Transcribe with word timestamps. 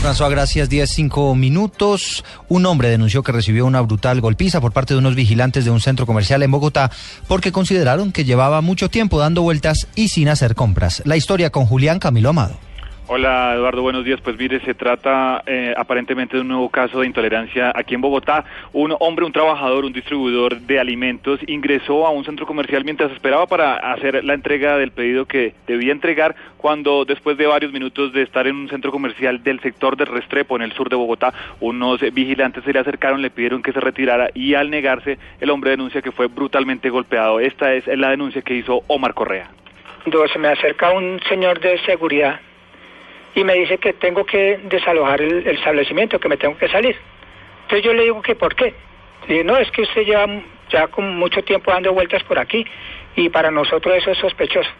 François, 0.00 0.30
gracias. 0.30 0.68
10, 0.68 0.90
5 0.90 1.34
minutos. 1.34 2.24
Un 2.48 2.66
hombre 2.66 2.88
denunció 2.88 3.22
que 3.22 3.32
recibió 3.32 3.66
una 3.66 3.80
brutal 3.80 4.20
golpiza 4.20 4.60
por 4.60 4.72
parte 4.72 4.94
de 4.94 4.98
unos 4.98 5.14
vigilantes 5.14 5.64
de 5.64 5.70
un 5.70 5.80
centro 5.80 6.06
comercial 6.06 6.42
en 6.42 6.50
Bogotá 6.50 6.90
porque 7.26 7.52
consideraron 7.52 8.12
que 8.12 8.24
llevaba 8.24 8.60
mucho 8.60 8.88
tiempo 8.88 9.18
dando 9.18 9.42
vueltas 9.42 9.88
y 9.94 10.08
sin 10.08 10.28
hacer 10.28 10.54
compras. 10.54 11.02
La 11.04 11.16
historia 11.16 11.50
con 11.50 11.66
Julián 11.66 11.98
Camilo 11.98 12.30
Amado. 12.30 12.67
Hola 13.10 13.54
Eduardo, 13.54 13.80
buenos 13.80 14.04
días. 14.04 14.20
Pues 14.20 14.36
mire, 14.36 14.60
se 14.60 14.74
trata 14.74 15.42
eh, 15.46 15.72
aparentemente 15.74 16.36
de 16.36 16.42
un 16.42 16.48
nuevo 16.48 16.68
caso 16.68 17.00
de 17.00 17.06
intolerancia 17.06 17.72
aquí 17.74 17.94
en 17.94 18.02
Bogotá. 18.02 18.44
Un 18.74 18.94
hombre, 19.00 19.24
un 19.24 19.32
trabajador, 19.32 19.86
un 19.86 19.94
distribuidor 19.94 20.60
de 20.60 20.78
alimentos 20.78 21.40
ingresó 21.46 22.06
a 22.06 22.10
un 22.10 22.26
centro 22.26 22.44
comercial 22.44 22.84
mientras 22.84 23.10
esperaba 23.10 23.46
para 23.46 23.76
hacer 23.76 24.22
la 24.24 24.34
entrega 24.34 24.76
del 24.76 24.90
pedido 24.90 25.24
que 25.24 25.54
debía 25.66 25.92
entregar 25.92 26.36
cuando 26.58 27.06
después 27.06 27.38
de 27.38 27.46
varios 27.46 27.72
minutos 27.72 28.12
de 28.12 28.20
estar 28.20 28.46
en 28.46 28.56
un 28.56 28.68
centro 28.68 28.90
comercial 28.92 29.42
del 29.42 29.58
sector 29.60 29.96
del 29.96 30.08
Restrepo 30.08 30.56
en 30.56 30.62
el 30.62 30.72
sur 30.72 30.90
de 30.90 30.96
Bogotá, 30.96 31.32
unos 31.60 32.02
vigilantes 32.12 32.62
se 32.62 32.74
le 32.74 32.78
acercaron, 32.78 33.22
le 33.22 33.30
pidieron 33.30 33.62
que 33.62 33.72
se 33.72 33.80
retirara 33.80 34.28
y 34.34 34.52
al 34.52 34.68
negarse 34.68 35.16
el 35.40 35.48
hombre 35.48 35.70
denuncia 35.70 36.02
que 36.02 36.12
fue 36.12 36.26
brutalmente 36.26 36.90
golpeado. 36.90 37.40
Esta 37.40 37.72
es 37.72 37.86
la 37.86 38.10
denuncia 38.10 38.42
que 38.42 38.52
hizo 38.52 38.82
Omar 38.86 39.14
Correa. 39.14 39.48
Se 40.30 40.38
me 40.38 40.48
acerca 40.48 40.90
un 40.90 41.18
señor 41.26 41.58
de 41.60 41.78
seguridad 41.86 42.40
y 43.38 43.44
me 43.44 43.54
dice 43.54 43.78
que 43.78 43.92
tengo 43.92 44.26
que 44.26 44.58
desalojar 44.64 45.22
el, 45.22 45.46
establecimiento, 45.46 46.18
que 46.18 46.28
me 46.28 46.36
tengo 46.36 46.58
que 46.58 46.68
salir. 46.68 46.96
Entonces 47.62 47.84
yo 47.84 47.94
le 47.94 48.02
digo 48.02 48.20
que 48.20 48.34
por 48.34 48.56
qué. 48.56 48.74
Le 49.28 49.44
no, 49.44 49.56
es 49.56 49.70
que 49.70 49.82
usted 49.82 50.02
lleva 50.02 50.26
ya 50.70 50.88
con 50.88 51.16
mucho 51.16 51.42
tiempo 51.44 51.70
dando 51.70 51.92
vueltas 51.92 52.24
por 52.24 52.38
aquí 52.38 52.66
y 53.14 53.28
para 53.28 53.52
nosotros 53.52 53.96
eso 53.96 54.10
es 54.10 54.18
sospechoso. 54.18 54.70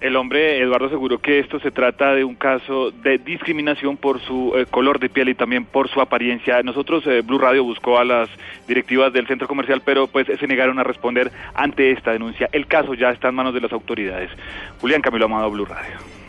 El 0.00 0.16
hombre, 0.16 0.58
Eduardo, 0.58 0.86
aseguró 0.86 1.18
que 1.18 1.40
esto 1.40 1.60
se 1.60 1.70
trata 1.70 2.14
de 2.14 2.24
un 2.24 2.34
caso 2.34 2.90
de 2.90 3.18
discriminación 3.18 3.98
por 3.98 4.18
su 4.20 4.54
eh, 4.56 4.64
color 4.64 4.98
de 4.98 5.10
piel 5.10 5.28
y 5.28 5.34
también 5.34 5.66
por 5.66 5.90
su 5.90 6.00
apariencia. 6.00 6.62
Nosotros, 6.62 7.06
eh, 7.06 7.20
Blue 7.20 7.38
Radio, 7.38 7.62
buscó 7.62 7.98
a 7.98 8.04
las 8.06 8.30
directivas 8.66 9.12
del 9.12 9.26
centro 9.26 9.46
comercial, 9.46 9.82
pero 9.84 10.06
pues 10.06 10.26
se 10.26 10.46
negaron 10.46 10.78
a 10.78 10.84
responder 10.84 11.30
ante 11.52 11.90
esta 11.90 12.12
denuncia. 12.12 12.48
El 12.52 12.66
caso 12.66 12.94
ya 12.94 13.10
está 13.10 13.28
en 13.28 13.34
manos 13.34 13.52
de 13.52 13.60
las 13.60 13.72
autoridades. 13.72 14.30
Julián 14.80 15.02
Camilo 15.02 15.26
Amado, 15.26 15.50
Blue 15.50 15.66
Radio. 15.66 16.19